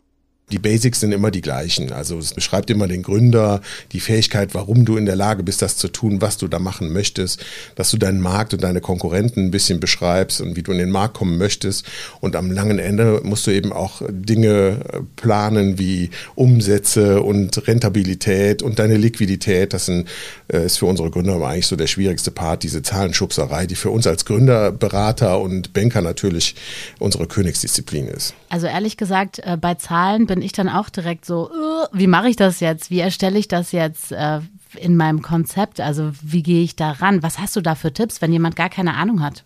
Die 0.50 0.58
Basics 0.58 1.00
sind 1.00 1.12
immer 1.12 1.30
die 1.30 1.40
gleichen. 1.40 1.92
Also 1.92 2.18
es 2.18 2.32
beschreibt 2.32 2.70
immer 2.70 2.88
den 2.88 3.02
Gründer, 3.02 3.60
die 3.92 4.00
Fähigkeit, 4.00 4.54
warum 4.54 4.84
du 4.84 4.96
in 4.96 5.06
der 5.06 5.16
Lage 5.16 5.42
bist, 5.42 5.62
das 5.62 5.76
zu 5.76 5.88
tun, 5.88 6.20
was 6.20 6.38
du 6.38 6.48
da 6.48 6.58
machen 6.58 6.92
möchtest, 6.92 7.44
dass 7.74 7.90
du 7.90 7.98
deinen 7.98 8.20
Markt 8.20 8.54
und 8.54 8.62
deine 8.62 8.80
Konkurrenten 8.80 9.46
ein 9.46 9.50
bisschen 9.50 9.80
beschreibst 9.80 10.40
und 10.40 10.56
wie 10.56 10.62
du 10.62 10.72
in 10.72 10.78
den 10.78 10.90
Markt 10.90 11.14
kommen 11.14 11.38
möchtest. 11.38 11.86
Und 12.20 12.36
am 12.36 12.50
langen 12.50 12.78
Ende 12.78 13.20
musst 13.24 13.46
du 13.46 13.50
eben 13.50 13.72
auch 13.72 14.02
Dinge 14.08 14.80
planen 15.16 15.78
wie 15.78 16.10
Umsätze 16.34 17.22
und 17.22 17.66
Rentabilität 17.66 18.62
und 18.62 18.78
deine 18.78 18.96
Liquidität. 18.96 19.72
Das 19.72 19.88
äh, 19.88 20.04
ist 20.48 20.78
für 20.78 20.86
unsere 20.86 21.10
Gründer 21.10 21.36
eigentlich 21.42 21.66
so 21.66 21.76
der 21.76 21.86
schwierigste 21.86 22.30
Part, 22.30 22.62
diese 22.62 22.82
Zahlenschubserei, 22.82 23.66
die 23.66 23.74
für 23.74 23.90
uns 23.90 24.06
als 24.06 24.24
Gründer, 24.24 24.72
Berater 24.72 25.40
und 25.40 25.72
Banker 25.72 26.00
natürlich 26.00 26.54
unsere 26.98 27.26
Königsdisziplin 27.26 28.08
ist. 28.08 28.34
Also 28.48 28.66
ehrlich 28.66 28.96
gesagt, 28.96 29.40
äh, 29.40 29.56
bei 29.60 29.74
Zahlen 29.74 30.26
bin 30.26 30.37
ich 30.42 30.52
dann 30.52 30.68
auch 30.68 30.88
direkt 30.88 31.24
so, 31.24 31.50
wie 31.92 32.06
mache 32.06 32.28
ich 32.28 32.36
das 32.36 32.60
jetzt? 32.60 32.90
Wie 32.90 33.00
erstelle 33.00 33.38
ich 33.38 33.48
das 33.48 33.72
jetzt 33.72 34.12
äh, 34.12 34.40
in 34.76 34.96
meinem 34.96 35.22
Konzept? 35.22 35.80
Also 35.80 36.12
wie 36.22 36.42
gehe 36.42 36.62
ich 36.62 36.76
da 36.76 36.92
ran? 36.92 37.22
Was 37.22 37.38
hast 37.38 37.56
du 37.56 37.60
da 37.60 37.74
für 37.74 37.92
Tipps, 37.92 38.20
wenn 38.20 38.32
jemand 38.32 38.56
gar 38.56 38.70
keine 38.70 38.94
Ahnung 38.94 39.22
hat? 39.22 39.44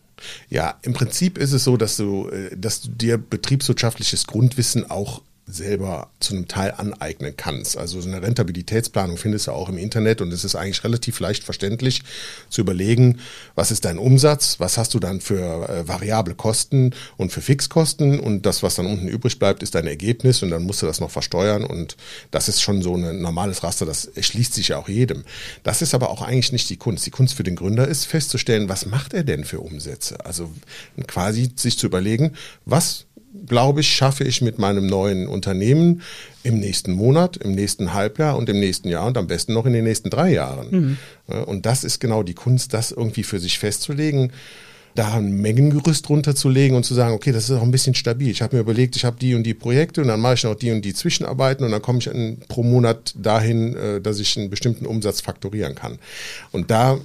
Ja, 0.49 0.79
im 0.83 0.93
Prinzip 0.93 1.39
ist 1.39 1.53
es 1.53 1.65
so, 1.65 1.77
dass 1.77 1.97
du, 1.97 2.29
äh, 2.29 2.57
dass 2.57 2.83
du 2.83 2.91
dir 2.91 3.19
betriebswirtschaftliches 3.19 4.27
Grundwissen 4.27 4.91
auch 4.91 5.23
selber 5.53 6.11
zu 6.21 6.35
einem 6.35 6.49
Teil 6.49 6.73
aneignen 6.77 7.35
kannst. 7.37 7.77
Also 7.77 8.01
so 8.01 8.09
eine 8.09 8.23
Rentabilitätsplanung 8.23 9.17
findest 9.17 9.47
du 9.47 9.53
auch 9.53 9.69
im 9.69 9.79
Internet 9.79 10.21
und 10.21 10.33
es 10.33 10.45
ist 10.45 10.55
eigentlich 10.55 10.83
relativ 10.85 11.21
leicht 11.21 11.45
verständlich 11.45 12.03
zu 12.49 12.61
überlegen, 12.61 13.19
was 13.55 13.71
ist 13.71 13.85
dein 13.85 13.99
Umsatz, 13.99 14.61
was 14.61 14.79
hast 14.79 14.95
du 14.95 14.99
dann 14.99 15.21
für 15.21 15.69
äh, 15.69 15.89
variable 15.89 16.35
Kosten 16.35 16.95
und 17.17 17.33
für 17.33 17.41
Fixkosten 17.41 18.19
und 18.19 18.47
das, 18.47 18.63
was 18.63 18.77
dann 18.77 18.87
unten 18.87 19.09
übrig 19.09 19.39
bleibt, 19.39 19.63
ist 19.63 19.75
dein 19.75 19.87
Ergebnis 19.87 20.43
und 20.43 20.51
dann 20.51 20.63
musst 20.63 20.83
du 20.83 20.87
das 20.87 21.01
noch 21.01 21.11
versteuern 21.11 21.65
und 21.65 21.97
das 22.31 22.49
ist 22.49 22.63
schon 22.63 22.83
so 22.83 22.97
ein 22.97 23.21
normales 23.21 23.63
Raster, 23.63 23.87
das 23.87 24.07
erschließt 24.07 24.55
sich 24.55 24.69
ja 24.69 24.79
auch 24.79 24.89
jedem. 24.89 25.25
Das 25.63 25.83
ist 25.83 25.95
aber 25.95 26.11
auch 26.11 26.23
eigentlich 26.23 26.53
nicht 26.53 26.71
die 26.71 26.77
Kunst. 26.77 27.07
Die 27.07 27.11
Kunst 27.11 27.35
für 27.35 27.43
den 27.43 27.57
Gründer 27.57 27.87
ist 27.87 28.07
festzustellen, 28.07 28.69
was 28.69 28.87
macht 28.87 29.15
er 29.15 29.25
denn 29.25 29.45
für 29.45 29.61
Umsätze? 29.61 30.25
Also 30.25 30.51
quasi 31.07 31.51
sich 31.57 31.79
zu 31.79 31.87
überlegen, 31.87 32.33
was 32.65 33.07
glaube 33.47 33.81
ich, 33.81 33.89
schaffe 33.89 34.25
ich 34.25 34.43
mit 34.43 34.59
meinem 34.59 34.87
neuen 34.87 35.27
Unternehmen 35.27 36.03
im 36.43 36.59
nächsten 36.59 36.93
Monat, 36.93 37.37
im 37.37 37.53
nächsten 37.53 37.93
Halbjahr 37.93 38.37
und 38.37 38.49
im 38.49 38.61
nächsten 38.61 38.89
Jahr 38.89 39.07
und 39.07 39.17
am 39.17 39.27
besten 39.27 39.55
noch 39.55 39.67
in 39.67 39.73
den 39.73 39.85
nächsten 39.85 40.11
drei 40.11 40.33
Jahren. 40.33 40.99
Mhm. 41.27 41.45
Und 41.47 41.67
das 41.67 41.85
ist 41.85 42.01
genau 42.01 42.23
die 42.23 42.35
Kunst, 42.35 42.75
das 42.75 42.91
irgendwie 42.91 43.23
für 43.23 43.39
sich 43.39 43.59
festzulegen 43.59 44.33
da 44.95 45.15
ein 45.15 45.41
Mengengerüst 45.41 46.09
runterzulegen 46.09 46.77
und 46.77 46.85
zu 46.85 46.95
sagen, 46.95 47.15
okay, 47.15 47.33
das 47.33 47.45
ist 47.49 47.57
auch 47.57 47.63
ein 47.63 47.71
bisschen 47.71 47.95
stabil. 47.95 48.31
Ich 48.31 48.43
habe 48.43 48.57
mir 48.57 48.61
überlegt, 48.61 48.97
ich 48.97 49.05
habe 49.05 49.17
die 49.19 49.35
und 49.35 49.45
die 49.45 49.55
Projekte 49.55 50.03
und 50.03 50.09
dann 50.09 50.21
mache 50.21 50.35
ich 50.35 50.45
noch 50.45 50.55
die 50.55 50.71
und 50.71 50.85
die 50.85 50.95
Zwischenarbeiten 50.95 51.65
und 51.65 51.73
dann 51.73 51.83
komme 51.83 51.99
ich 51.99 52.11
pro 52.49 52.63
Monat 52.63 53.15
dahin, 53.17 53.75
äh, 53.75 54.01
dass 54.01 54.19
ich 54.19 54.37
einen 54.37 54.51
bestimmten 54.51 54.87
Umsatz 54.87 55.21
faktorieren 55.21 55.75
kann. 55.75 55.99
Und 56.51 56.71
da 56.71 56.99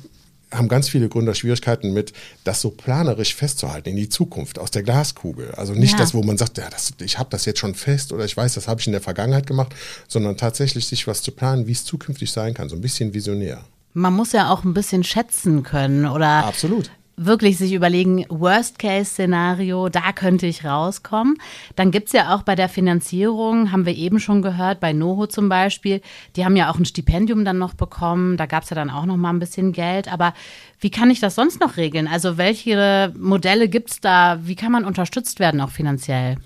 haben 0.51 0.68
ganz 0.68 0.89
viele 0.89 1.10
Gründer 1.10 1.36
Schwierigkeiten 1.36 1.94
mit, 1.94 2.13
das 2.44 2.62
so 2.62 2.70
planerisch 2.70 3.36
festzuhalten 3.36 3.89
in 3.89 3.96
die 3.96 4.10
Zukunft 4.10 4.60
aus 4.60 4.72
der 4.72 4.84
Glaskugel. 4.84 5.51
Also 5.51 5.74
nicht 5.74 5.94
ja. 5.94 5.98
das, 5.98 6.13
wo 6.13 6.24
man 6.24 6.38
sagt, 6.38 6.58
ja, 6.58 6.70
das, 6.70 6.94
ich 7.00 7.20
habe 7.20 7.30
das 7.30 7.46
jetzt 7.46 7.60
schon 7.60 7.75
fest 7.75 8.13
oder 8.13 8.25
ich 8.25 8.36
weiß, 8.36 8.54
das 8.54 8.68
habe 8.68 8.80
ich 8.80 8.88
in 8.88 8.94
der 8.94 9.01
Vergangenheit 9.01 9.48
gemacht, 9.48 9.74
sondern 10.08 10.38
tatsächlich 10.38 10.88
sich 10.88 11.08
was 11.08 11.22
zu 11.22 11.32
planen, 11.32 11.68
wie 11.68 11.74
es 11.74 11.84
zukünftig 11.84 12.32
sein 12.32 12.54
kann, 12.54 12.70
so 12.70 12.75
ein 12.75 12.82
bisschen 12.82 13.13
visionär. 13.13 13.63
Man 13.94 14.13
muss 14.13 14.32
ja 14.32 14.51
auch 14.51 14.63
ein 14.63 14.74
bisschen 14.74 15.04
schätzen 15.04 15.63
können 15.63 16.06
oder 16.06 16.46
Absolut 16.46 16.92
wirklich 17.17 17.57
sich 17.57 17.74
überlegen, 17.74 18.25
Worst-Case-Szenario, 18.29 19.89
da 19.89 20.12
könnte 20.13 20.45
ich 20.45 20.63
rauskommen. 20.63 21.38
Dann 21.75 21.89
gibt's 21.89 22.13
ja 22.13 22.36
auch 22.36 22.43
bei 22.43 22.55
der 22.55 22.69
Finanzierung, 22.69 23.71
haben 23.71 23.88
wir 23.88 23.95
eben 23.95 24.19
schon 24.19 24.43
gehört, 24.43 24.79
bei 24.79 24.93
Noho 24.93 25.25
zum 25.25 25.50
Beispiel, 25.50 26.01
die 26.36 26.45
haben 26.45 26.55
ja 26.55 26.71
auch 26.71 26.77
ein 26.77 26.86
Stipendium 26.86 27.43
dann 27.43 27.57
noch 27.57 27.74
bekommen, 27.74 28.38
da 28.38 28.45
gab's 28.45 28.69
ja 28.69 28.75
dann 28.75 28.91
auch 28.91 29.05
noch 29.05 29.17
mal 29.17 29.31
ein 29.31 29.39
bisschen 29.39 29.71
Geld. 29.71 30.12
Aber 30.13 30.33
wie 30.79 30.91
kann 30.91 31.09
ich 31.09 31.19
das 31.19 31.33
sonst 31.33 31.59
noch 31.59 31.77
regeln? 31.77 32.07
Also 32.07 32.38
welche 32.38 33.12
Modelle 33.17 33.67
gibt's 33.67 34.00
da? 34.00 34.39
Wie 34.43 34.55
kann 34.55 34.71
man 34.71 34.86
unterstützt 34.86 35.39
werden, 35.39 35.59
auch 35.59 35.71
finanziell? 35.71 36.38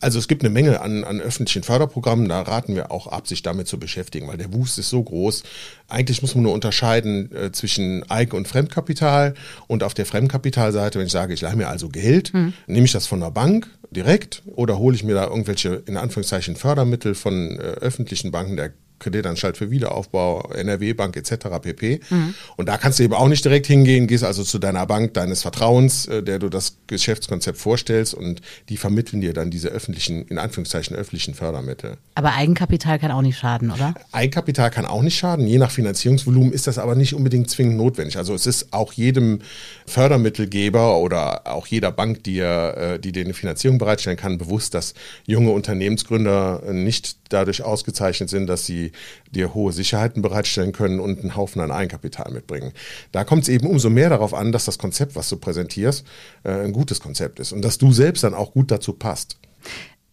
Also 0.00 0.18
es 0.18 0.28
gibt 0.28 0.42
eine 0.42 0.50
Menge 0.50 0.80
an, 0.80 1.04
an 1.04 1.20
öffentlichen 1.20 1.62
Förderprogrammen, 1.62 2.28
da 2.28 2.40
raten 2.42 2.74
wir 2.74 2.90
auch 2.90 3.06
ab, 3.06 3.28
sich 3.28 3.42
damit 3.42 3.68
zu 3.68 3.78
beschäftigen, 3.78 4.28
weil 4.28 4.38
der 4.38 4.52
Wust 4.52 4.78
ist 4.78 4.88
so 4.88 5.02
groß. 5.02 5.42
Eigentlich 5.88 6.22
muss 6.22 6.34
man 6.34 6.44
nur 6.44 6.54
unterscheiden 6.54 7.30
äh, 7.34 7.52
zwischen 7.52 8.02
Eig- 8.04 8.34
und 8.34 8.48
Fremdkapital 8.48 9.34
und 9.66 9.82
auf 9.82 9.94
der 9.94 10.06
Fremdkapitalseite, 10.06 10.98
wenn 10.98 11.06
ich 11.06 11.12
sage, 11.12 11.34
ich 11.34 11.42
leihe 11.42 11.56
mir 11.56 11.68
also 11.68 11.88
Geld, 11.88 12.32
hm. 12.32 12.54
nehme 12.66 12.86
ich 12.86 12.92
das 12.92 13.06
von 13.06 13.20
der 13.20 13.30
Bank 13.30 13.68
direkt 13.90 14.42
oder 14.46 14.78
hole 14.78 14.96
ich 14.96 15.04
mir 15.04 15.14
da 15.14 15.26
irgendwelche, 15.26 15.82
in 15.86 15.96
Anführungszeichen, 15.96 16.56
Fördermittel 16.56 17.14
von 17.14 17.58
äh, 17.58 17.62
öffentlichen 17.62 18.30
Banken 18.30 18.56
der 18.56 18.72
Kreditanstalt 19.00 19.56
für 19.56 19.70
Wiederaufbau, 19.70 20.50
NRW 20.52 20.92
Bank 20.92 21.16
etc. 21.16 21.46
pp. 21.60 22.00
Mhm. 22.08 22.34
Und 22.56 22.68
da 22.68 22.76
kannst 22.76 22.98
du 22.98 23.02
eben 23.02 23.14
auch 23.14 23.28
nicht 23.28 23.44
direkt 23.44 23.66
hingehen, 23.66 24.06
gehst 24.06 24.22
also 24.22 24.44
zu 24.44 24.58
deiner 24.58 24.86
Bank 24.86 25.14
deines 25.14 25.42
Vertrauens, 25.42 26.06
äh, 26.06 26.22
der 26.22 26.38
du 26.38 26.48
das 26.48 26.76
Geschäftskonzept 26.86 27.58
vorstellst 27.58 28.14
und 28.14 28.40
die 28.68 28.76
vermitteln 28.76 29.20
dir 29.20 29.32
dann 29.32 29.50
diese 29.50 29.68
öffentlichen, 29.68 30.22
in 30.26 30.38
Anführungszeichen 30.38 30.96
öffentlichen 30.96 31.34
Fördermittel. 31.34 31.96
Aber 32.14 32.34
Eigenkapital 32.34 32.98
kann 32.98 33.10
auch 33.10 33.22
nicht 33.22 33.38
schaden, 33.38 33.70
oder? 33.70 33.94
Eigenkapital 34.12 34.70
kann 34.70 34.84
auch 34.84 35.02
nicht 35.02 35.16
schaden. 35.16 35.46
Je 35.46 35.58
nach 35.58 35.70
Finanzierungsvolumen 35.70 36.52
ist 36.52 36.66
das 36.66 36.78
aber 36.78 36.94
nicht 36.94 37.14
unbedingt 37.14 37.50
zwingend 37.50 37.76
notwendig. 37.76 38.18
Also 38.18 38.34
es 38.34 38.46
ist 38.46 38.72
auch 38.72 38.92
jedem 38.92 39.40
Fördermittelgeber 39.86 40.98
oder 40.98 41.46
auch 41.46 41.66
jeder 41.66 41.90
Bank, 41.92 42.22
die, 42.24 42.38
äh, 42.40 42.98
die 42.98 43.12
dir 43.12 43.24
eine 43.24 43.34
Finanzierung 43.34 43.78
bereitstellen 43.78 44.18
kann, 44.18 44.38
bewusst, 44.38 44.74
dass 44.74 44.94
junge 45.26 45.50
Unternehmensgründer 45.50 46.62
nicht 46.72 47.19
dadurch 47.32 47.62
ausgezeichnet 47.62 48.30
sind, 48.30 48.46
dass 48.46 48.66
sie 48.66 48.92
dir 49.30 49.54
hohe 49.54 49.72
Sicherheiten 49.72 50.22
bereitstellen 50.22 50.72
können 50.72 51.00
und 51.00 51.20
einen 51.20 51.36
Haufen 51.36 51.60
an 51.60 51.70
Eigenkapital 51.70 52.32
mitbringen. 52.32 52.72
Da 53.12 53.24
kommt 53.24 53.44
es 53.44 53.48
eben 53.48 53.66
umso 53.66 53.90
mehr 53.90 54.10
darauf 54.10 54.34
an, 54.34 54.52
dass 54.52 54.64
das 54.64 54.78
Konzept, 54.78 55.16
was 55.16 55.28
du 55.28 55.36
präsentierst, 55.36 56.06
äh, 56.44 56.50
ein 56.50 56.72
gutes 56.72 57.00
Konzept 57.00 57.40
ist 57.40 57.52
und 57.52 57.62
dass 57.62 57.78
du 57.78 57.92
selbst 57.92 58.24
dann 58.24 58.34
auch 58.34 58.52
gut 58.52 58.70
dazu 58.70 58.92
passt. 58.92 59.38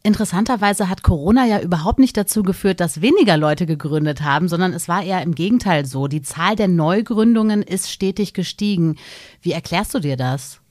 Interessanterweise 0.04 0.90
hat 0.90 1.04
Corona 1.04 1.46
ja 1.46 1.60
überhaupt 1.60 2.00
nicht 2.00 2.16
dazu 2.16 2.42
geführt, 2.42 2.80
dass 2.80 3.02
weniger 3.02 3.36
Leute 3.36 3.66
gegründet 3.66 4.22
haben, 4.22 4.48
sondern 4.48 4.72
es 4.72 4.88
war 4.88 5.04
eher 5.04 5.22
im 5.22 5.36
Gegenteil 5.36 5.86
so. 5.86 6.08
Die 6.08 6.22
Zahl 6.22 6.56
der 6.56 6.70
Neugründungen 6.70 7.62
ist 7.62 7.92
stetig 7.92 8.34
gestiegen. 8.34 8.96
Wie 9.42 9.52
erklärst 9.52 9.94
du 9.94 10.00
dir 10.00 10.16
das? 10.16 10.62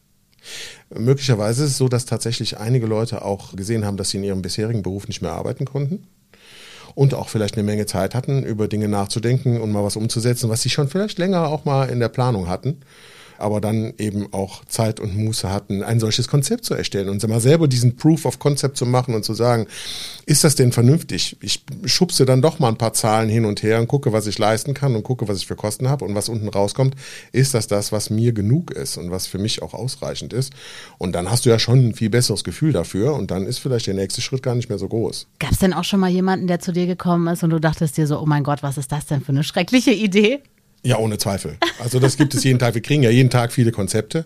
Möglicherweise 0.89 1.65
ist 1.65 1.73
es 1.73 1.77
so, 1.77 1.89
dass 1.89 2.07
tatsächlich 2.07 2.57
einige 2.57 2.87
Leute 2.87 3.27
auch 3.27 3.55
gesehen 3.55 3.85
haben, 3.85 3.99
dass 3.99 4.11
sie 4.11 4.17
in 4.17 4.25
ihrem 4.25 4.43
bisherigen 4.43 4.83
Beruf 4.83 5.07
nicht 5.09 5.21
mehr 5.21 5.33
arbeiten 5.33 5.67
konnten 5.67 6.07
und 6.97 7.15
auch 7.15 7.29
vielleicht 7.29 7.55
eine 7.55 7.63
Menge 7.63 7.87
Zeit 7.87 8.17
hatten, 8.17 8.43
über 8.43 8.67
Dinge 8.67 8.89
nachzudenken 8.89 9.61
und 9.61 9.71
mal 9.71 9.85
was 9.85 9.95
umzusetzen, 9.95 10.51
was 10.51 10.63
sie 10.63 10.71
schon 10.71 10.89
vielleicht 10.89 11.19
länger 11.19 11.47
auch 11.47 11.65
mal 11.65 11.89
in 11.89 12.01
der 12.01 12.09
Planung 12.09 12.49
hatten 12.49 12.81
aber 13.39 13.61
dann 13.61 13.95
eben 13.99 14.33
auch 14.33 14.65
Zeit 14.65 15.01
und 15.01 15.17
Muße 15.17 15.51
hatten, 15.51 15.83
ein 15.83 16.01
solches 16.01 16.29
Konzept 16.29 16.65
zu 16.65 16.75
erstellen 16.75 17.09
und 17.09 17.27
mal 17.27 17.41
selber 17.41 17.69
diesen 17.69 17.97
Proof 17.97 18.25
of 18.25 18.39
Concept 18.39 18.77
zu 18.77 18.87
machen 18.87 19.15
und 19.15 19.25
zu 19.25 19.35
sagen, 19.35 19.67
ist 20.27 20.45
das 20.45 20.55
denn 20.55 20.73
vernünftig? 20.73 21.37
Ich 21.41 21.65
schubse 21.85 22.25
dann 22.25 22.43
doch 22.43 22.59
mal 22.59 22.69
ein 22.69 22.79
paar 22.79 22.93
Zahlen 22.93 23.29
hin 23.29 23.45
und 23.45 23.63
her 23.63 23.79
und 23.81 23.89
gucke, 23.89 24.13
was 24.13 24.27
ich 24.27 24.39
leisten 24.39 24.75
kann 24.75 24.95
und 24.95 25.03
gucke, 25.03 25.29
was 25.29 25.39
ich 25.39 25.47
für 25.47 25.57
Kosten 25.57 25.89
habe 25.89 26.05
und 26.05 26.15
was 26.15 26.29
unten 26.29 26.49
rauskommt, 26.49 26.95
ist 27.33 27.55
das 27.55 27.67
das, 27.67 27.93
was 27.93 28.11
mir 28.11 28.33
genug 28.33 28.71
ist 28.71 28.97
und 28.97 29.11
was 29.11 29.27
für 29.27 29.39
mich 29.39 29.63
auch 29.63 29.75
ausreichend 29.75 30.33
ist? 30.33 30.53
Und 30.99 31.13
dann 31.13 31.31
hast 31.31 31.47
du 31.47 31.51
ja 31.51 31.59
schon 31.59 31.89
ein 31.89 31.95
viel 31.95 32.11
besseres 32.11 32.45
Gefühl 32.45 32.73
dafür 32.73 33.15
und 33.15 33.31
dann 33.31 33.47
ist 33.47 33.59
vielleicht 33.59 33.87
der 33.87 33.95
nächste 33.95 34.21
Schritt 34.21 34.43
gar 34.43 34.55
nicht 34.55 34.69
mehr 34.69 34.79
so 34.79 34.89
groß. 34.89 35.27
Gab 35.39 35.53
es 35.53 35.59
denn 35.59 35.73
auch 35.73 35.85
schon 35.85 36.01
mal 36.01 36.11
jemanden, 36.11 36.47
der 36.47 36.61
zu 36.61 36.73
dir 36.73 36.87
gekommen 36.87 37.27
ist 37.29 37.43
und 37.43 37.51
du 37.51 37.61
dachtest 37.61 37.97
dir 37.97 38.07
so, 38.07 38.21
oh 38.21 38.27
mein 38.27 38.45
Gott, 38.45 38.63
was 38.63 38.79
ist 38.79 38.93
das 38.93 39.07
denn 39.07 39.21
für 39.21 39.33
eine 39.33 39.45
schreckliche 39.45 39.93
Idee? 39.93 40.41
Ja, 40.83 40.99
ohne 40.99 41.19
Zweifel. 41.19 41.57
Also 41.79 41.99
das 41.99 42.17
gibt 42.17 42.35
es 42.35 42.45
jeden 42.45 42.59
Tag. 42.59 42.75
Wir 42.75 42.83
kriegen 42.83 43.03
ja 43.03 43.11
jeden 43.11 43.31
Tag 43.31 43.53
viele 43.53 43.73
Konzepte 43.73 44.25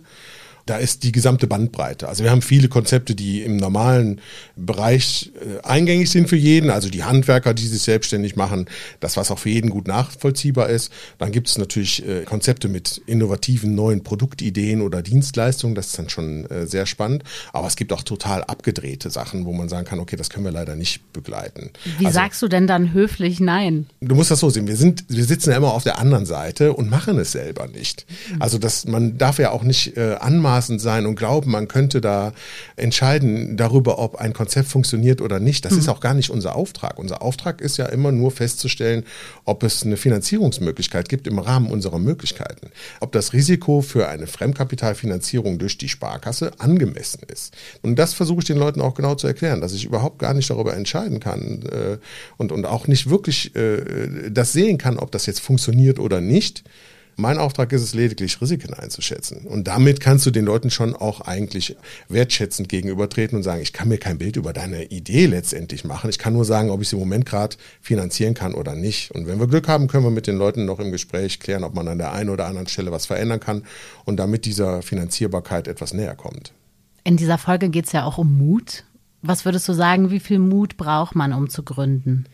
da 0.67 0.77
ist 0.77 1.03
die 1.03 1.13
gesamte 1.13 1.47
Bandbreite. 1.47 2.09
Also 2.09 2.25
wir 2.25 2.31
haben 2.31 2.43
viele 2.43 2.69
Konzepte, 2.69 3.15
die 3.15 3.43
im 3.43 3.57
normalen 3.57 4.21
Bereich 4.57 5.33
äh, 5.35 5.67
eingängig 5.67 6.11
sind 6.11 6.29
für 6.29 6.37
jeden, 6.37 6.71
also 6.71 6.89
die 6.89 7.05
Handwerker, 7.05 7.55
die 7.55 7.67
sich 7.67 7.83
selbstständig 7.83 8.37
machen, 8.37 8.67
das, 9.01 9.17
was 9.17 9.31
auch 9.31 9.39
für 9.39 9.51
jeden 9.51 9.71
gut 9.71 9.89
nachvollziehbar 9.89 10.69
ist. 10.69 10.93
Dann 11.19 11.33
gibt 11.33 11.49
es 11.49 11.59
natürlich 11.59 12.07
äh, 12.07 12.25
Konzepte 12.25 12.69
mit 12.69 13.01
innovativen 13.07 13.75
neuen 13.75 14.03
Produktideen 14.03 14.83
oder 14.83 15.03
Dienstleistungen, 15.03 15.75
das 15.75 15.89
ist 15.89 15.99
dann 15.99 16.09
schon 16.09 16.47
äh, 16.47 16.67
sehr 16.67 16.87
spannend. 16.87 17.25
Aber 17.53 17.67
es 17.67 17.77
gibt 17.77 17.93
auch 17.93 18.03
total 18.03 18.45
abgedrehte 18.45 19.11
Sachen, 19.11 19.47
wo 19.47 19.53
man 19.53 19.69
sagen 19.69 19.87
kann, 19.87 19.99
okay, 19.99 20.17
das 20.17 20.31
können 20.31 20.45
wir 20.45 20.53
leider 20.53 20.77
nicht 20.77 21.13
begleiten. 21.13 21.71
Wie 21.99 22.07
also, 22.07 22.17
sagst 22.17 22.43
du 22.43 22.49
denn 22.49 22.67
dann 22.67 22.93
höflich 22.93 23.41
Nein? 23.41 23.87
Du 24.01 24.15
musst 24.15 24.31
das 24.31 24.41
so 24.41 24.51
sehen, 24.51 24.67
wir 24.67 24.77
sind, 24.77 25.05
wir 25.09 25.25
sitzen 25.25 25.51
ja 25.51 25.57
immer 25.57 25.73
auf 25.73 25.83
der 25.83 25.99
anderen 25.99 26.27
Seite 26.27 26.73
und 26.73 26.91
machen 26.91 27.19
es 27.19 27.33
selber 27.33 27.67
nicht. 27.67 28.07
Also 28.39 28.59
das, 28.59 28.87
man 28.87 29.19
darf 29.19 29.39
ja 29.39 29.51
auch 29.51 29.63
nicht 29.63 29.97
äh, 29.97 30.17
anmaßen, 30.21 30.50
anmaßend 30.51 30.81
sein 30.81 31.07
und 31.07 31.15
glauben, 31.15 31.51
man 31.51 31.69
könnte 31.69 32.01
da 32.01 32.33
entscheiden 32.77 33.57
darüber, 33.57 33.99
ob 33.99 34.17
ein 34.17 34.33
Konzept 34.33 34.69
funktioniert 34.69 35.21
oder 35.21 35.39
nicht. 35.39 35.65
Das 35.65 35.73
mhm. 35.73 35.79
ist 35.79 35.89
auch 35.89 36.01
gar 36.01 36.15
nicht 36.15 36.31
unser 36.31 36.57
Auftrag. 36.57 36.99
Unser 36.99 37.23
Auftrag 37.23 37.61
ist 37.61 37.77
ja 37.77 37.87
immer 37.87 38.13
nur 38.13 38.31
festzustellen, 38.31 39.05
ob 39.45 39.63
es 39.63 39.83
eine 39.83 39.97
Finanzierungsmöglichkeit 39.97 41.09
gibt 41.09 41.27
im 41.27 41.39
Rahmen 41.39 41.71
unserer 41.71 41.99
Möglichkeiten. 41.99 42.71
Ob 43.01 43.13
das 43.13 43.33
Risiko 43.33 43.81
für 43.81 44.09
eine 44.09 44.27
Fremdkapitalfinanzierung 44.27 45.59
durch 45.59 45.79
die 45.79 45.89
Sparkasse 45.89 46.53
angemessen 46.59 47.21
ist. 47.33 47.55
Und 47.83 47.97
das 47.97 48.15
versuche 48.15 48.41
ich 48.41 48.47
den 48.47 48.59
Leuten 48.59 48.81
auch 48.81 48.95
genau 48.95 49.15
zu 49.15 49.27
erklären, 49.27 49.61
dass 49.61 49.73
ich 49.73 49.85
überhaupt 49.85 50.19
gar 50.19 50.35
nicht 50.35 50.51
darüber 50.51 50.75
entscheiden 50.75 51.21
kann 51.21 51.63
äh, 51.71 51.99
und, 52.37 52.53
und 52.53 52.67
auch 52.67 52.89
nicht 52.89 53.09
wirklich 53.09 53.55
äh, 53.55 54.31
das 54.31 54.53
sehen 54.53 54.79
kann, 54.79 54.99
ob 54.99 55.13
das 55.13 55.27
jetzt 55.27 55.41
funktioniert 55.41 55.99
oder 55.99 56.21
nicht. 56.21 56.65
Mein 57.17 57.39
Auftrag 57.39 57.73
ist 57.73 57.83
es 57.83 57.95
lediglich, 57.95 58.41
Risiken 58.41 58.75
einzuschätzen. 58.75 59.47
Und 59.47 59.69
damit 59.69 60.01
kannst 60.01 60.25
du 60.27 60.31
den 60.31 60.45
Leuten 60.45 60.71
schon 60.71 60.95
auch 60.95 61.21
eigentlich 61.21 61.77
wertschätzend 62.09 62.69
gegenübertreten 62.69 63.37
und 63.37 63.43
sagen, 63.43 63.61
ich 63.61 63.73
kann 63.73 63.89
mir 63.89 63.99
kein 63.99 64.19
Bild 64.19 64.37
über 64.37 64.53
deine 64.53 64.85
Idee 64.85 65.27
letztendlich 65.27 65.85
machen. 65.85 66.11
Ich 66.11 66.19
kann 66.19 66.33
nur 66.33 66.45
sagen, 66.45 66.71
ob 66.71 66.81
ich 66.81 66.89
sie 66.89 66.97
im 66.97 67.01
Moment 67.01 67.27
gerade 67.27 67.57
finanzieren 67.81 68.35
kann 68.35 68.55
oder 68.55 68.75
nicht. 68.75 69.11
Und 69.11 69.27
wenn 69.27 69.39
wir 69.39 69.47
Glück 69.47 69.69
haben, 69.69 69.89
können 69.89 70.05
wir 70.05 70.11
mit 70.11 70.27
den 70.27 70.37
Leuten 70.37 70.65
noch 70.65 70.81
im 70.81 70.93
Gespräch 70.93 71.41
klären, 71.41 71.65
ob 71.65 71.75
man 71.75 71.89
an 71.89 71.99
der 71.99 72.13
einen 72.13 72.31
oder 72.31 72.47
anderen 72.47 72.69
Stelle 72.69 72.93
was 72.93 73.07
verändern 73.07 73.41
kann 73.41 73.65
und 74.05 74.17
damit 74.17 74.45
dieser 74.45 74.83
Finanzierbarkeit 74.83 75.69
etwas 75.69 75.93
näher 75.93 76.15
kommt. 76.15 76.53
In 77.05 77.17
dieser 77.17 77.39
Folge 77.39 77.71
geht 77.71 77.87
es 77.87 77.93
ja 77.93 78.05
auch 78.05 78.19
um 78.19 78.37
Mut. 78.37 78.85
Was 79.23 79.45
würdest 79.45 79.69
du 79.69 79.73
sagen, 79.73 80.11
wie 80.11 80.21
viel 80.21 80.39
Mut 80.39 80.77
braucht 80.77 81.15
man, 81.15 81.33
um 81.33 81.51
zu 81.51 81.63
gründen? 81.63 82.25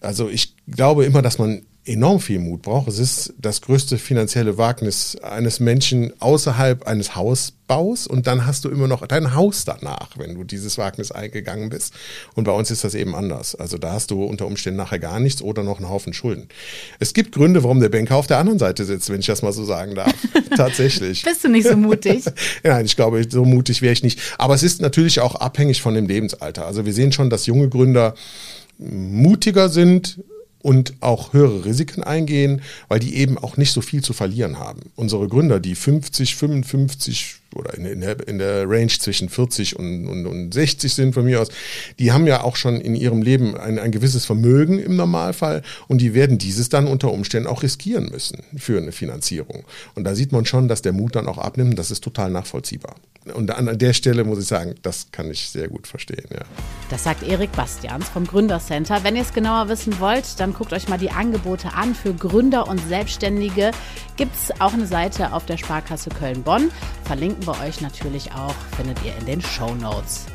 Also 0.00 0.28
ich 0.28 0.54
glaube 0.66 1.04
immer, 1.04 1.22
dass 1.22 1.38
man 1.38 1.62
enorm 1.86 2.20
viel 2.20 2.38
Mut 2.40 2.62
braucht. 2.62 2.88
Es 2.88 2.98
ist 2.98 3.34
das 3.38 3.60
größte 3.60 3.98
finanzielle 3.98 4.58
Wagnis 4.58 5.16
eines 5.16 5.60
Menschen 5.60 6.12
außerhalb 6.20 6.86
eines 6.86 7.14
Hausbaus 7.14 8.06
und 8.06 8.26
dann 8.26 8.46
hast 8.46 8.64
du 8.64 8.70
immer 8.70 8.88
noch 8.88 9.06
dein 9.06 9.34
Haus 9.34 9.64
danach, 9.64 10.18
wenn 10.18 10.34
du 10.34 10.44
dieses 10.44 10.78
Wagnis 10.78 11.12
eingegangen 11.12 11.68
bist. 11.70 11.94
Und 12.34 12.44
bei 12.44 12.52
uns 12.52 12.70
ist 12.70 12.84
das 12.84 12.94
eben 12.94 13.14
anders. 13.14 13.54
Also 13.54 13.78
da 13.78 13.92
hast 13.92 14.10
du 14.10 14.24
unter 14.24 14.46
Umständen 14.46 14.78
nachher 14.78 14.98
gar 14.98 15.20
nichts 15.20 15.40
oder 15.42 15.62
noch 15.62 15.78
einen 15.78 15.88
Haufen 15.88 16.12
Schulden. 16.12 16.48
Es 16.98 17.14
gibt 17.14 17.32
Gründe, 17.32 17.62
warum 17.62 17.80
der 17.80 17.88
Banker 17.88 18.16
auf 18.16 18.26
der 18.26 18.38
anderen 18.38 18.58
Seite 18.58 18.84
sitzt, 18.84 19.08
wenn 19.10 19.20
ich 19.20 19.26
das 19.26 19.42
mal 19.42 19.52
so 19.52 19.64
sagen 19.64 19.94
darf. 19.94 20.14
Tatsächlich. 20.56 21.22
Bist 21.22 21.44
du 21.44 21.48
nicht 21.48 21.68
so 21.68 21.76
mutig? 21.76 22.24
Nein, 22.64 22.84
ich 22.84 22.96
glaube, 22.96 23.24
so 23.28 23.44
mutig 23.44 23.80
wäre 23.80 23.92
ich 23.92 24.02
nicht. 24.02 24.20
Aber 24.38 24.54
es 24.54 24.62
ist 24.62 24.80
natürlich 24.80 25.20
auch 25.20 25.36
abhängig 25.36 25.82
von 25.82 25.94
dem 25.94 26.06
Lebensalter. 26.06 26.66
Also 26.66 26.84
wir 26.84 26.92
sehen 26.92 27.12
schon, 27.12 27.30
dass 27.30 27.46
junge 27.46 27.68
Gründer 27.68 28.14
mutiger 28.78 29.68
sind, 29.68 30.18
und 30.66 30.94
auch 30.98 31.32
höhere 31.32 31.64
Risiken 31.64 32.02
eingehen, 32.02 32.60
weil 32.88 32.98
die 32.98 33.14
eben 33.14 33.38
auch 33.38 33.56
nicht 33.56 33.70
so 33.72 33.80
viel 33.80 34.02
zu 34.02 34.12
verlieren 34.12 34.58
haben. 34.58 34.90
Unsere 34.96 35.28
Gründer, 35.28 35.60
die 35.60 35.76
50, 35.76 36.34
55 36.34 37.36
oder 37.54 37.74
in, 37.74 37.84
in, 37.84 38.00
der, 38.00 38.28
in 38.28 38.38
der 38.38 38.68
Range 38.68 38.88
zwischen 38.88 39.28
40 39.28 39.78
und, 39.78 40.08
und, 40.08 40.26
und 40.26 40.52
60 40.52 40.92
sind 40.92 41.14
von 41.14 41.24
mir 41.24 41.40
aus, 41.40 41.50
die 42.00 42.10
haben 42.10 42.26
ja 42.26 42.42
auch 42.42 42.56
schon 42.56 42.80
in 42.80 42.96
ihrem 42.96 43.22
Leben 43.22 43.56
ein, 43.56 43.78
ein 43.78 43.92
gewisses 43.92 44.24
Vermögen 44.24 44.80
im 44.80 44.96
Normalfall 44.96 45.62
und 45.86 46.00
die 46.00 46.14
werden 46.14 46.36
dieses 46.36 46.68
dann 46.68 46.88
unter 46.88 47.12
Umständen 47.12 47.48
auch 47.48 47.62
riskieren 47.62 48.08
müssen 48.10 48.42
für 48.56 48.78
eine 48.78 48.90
Finanzierung. 48.90 49.64
Und 49.94 50.02
da 50.02 50.16
sieht 50.16 50.32
man 50.32 50.46
schon, 50.46 50.66
dass 50.66 50.82
der 50.82 50.92
Mut 50.92 51.14
dann 51.14 51.28
auch 51.28 51.38
abnimmt, 51.38 51.78
das 51.78 51.92
ist 51.92 52.02
total 52.02 52.32
nachvollziehbar. 52.32 52.96
Und 53.34 53.50
an 53.50 53.76
der 53.78 53.92
Stelle 53.92 54.22
muss 54.22 54.38
ich 54.38 54.46
sagen, 54.46 54.76
das 54.82 55.08
kann 55.10 55.30
ich 55.30 55.50
sehr 55.50 55.68
gut 55.68 55.88
verstehen. 55.88 56.26
Ja. 56.32 56.42
Das 56.90 57.02
sagt 57.02 57.24
Erik 57.24 57.50
Bastians 57.52 58.08
vom 58.08 58.24
Gründercenter. 58.24 59.02
Wenn 59.02 59.16
ihr 59.16 59.22
es 59.22 59.32
genauer 59.32 59.68
wissen 59.68 59.98
wollt, 59.98 60.38
dann 60.38 60.52
guckt 60.56 60.72
euch 60.72 60.88
mal 60.88 60.98
die 60.98 61.10
Angebote 61.10 61.74
an. 61.74 61.94
Für 61.94 62.14
Gründer 62.14 62.66
und 62.68 62.80
Selbstständige 62.88 63.70
gibt 64.16 64.34
es 64.34 64.60
auch 64.60 64.72
eine 64.72 64.86
Seite 64.86 65.32
auf 65.32 65.46
der 65.46 65.56
Sparkasse 65.56 66.10
Köln-Bonn. 66.10 66.70
Verlinken 67.04 67.46
wir 67.46 67.60
euch 67.60 67.80
natürlich 67.80 68.32
auch, 68.32 68.54
findet 68.76 68.98
ihr 69.04 69.16
in 69.18 69.26
den 69.26 69.42
Show 69.42 69.74
Notes. 69.74 70.26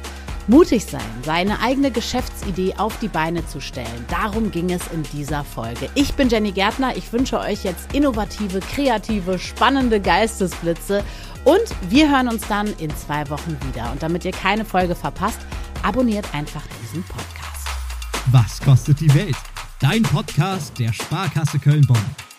Mutig 0.48 0.86
sein, 0.86 1.02
seine 1.24 1.62
eigene 1.62 1.92
Geschäftsidee 1.92 2.74
auf 2.78 2.98
die 3.00 3.08
Beine 3.08 3.46
zu 3.46 3.62
stellen. 3.62 4.06
Darum 4.10 4.52
ging 4.52 4.72
es 4.72 4.82
in 4.92 5.04
dieser 5.04 5.44
Folge. 5.44 5.88
Ich 5.94 6.14
bin 6.16 6.30
Jenny 6.30 6.52
Gärtner. 6.52 6.98
Ich 6.98 7.14
wünsche 7.14 7.40
euch 7.40 7.64
jetzt 7.64 7.94
innovative, 7.94 8.60
kreative, 8.60 9.38
spannende 9.38 10.02
Geistesblitze 10.02 11.04
und 11.46 11.64
wir 11.90 12.10
hören 12.10 12.28
uns 12.28 12.48
dann 12.48 12.68
in 12.80 12.90
zwei 12.98 13.30
Wochen 13.30 13.58
wieder. 13.70 13.92
Und 13.92 14.02
damit 14.02 14.26
ihr 14.26 14.32
keine 14.32 14.66
Folge 14.66 14.96
verpasst, 14.96 15.40
abonniert 15.84 16.34
einfach 16.34 16.64
diesen 16.82 17.04
Podcast. 17.04 17.68
Was 18.32 18.60
kostet 18.62 19.00
die 19.00 19.14
Welt? 19.14 19.36
Dein 19.82 20.04
Podcast 20.04 20.78
der 20.78 20.94
Sparkasse 20.94 21.58
Köln-Bonn. 21.58 22.31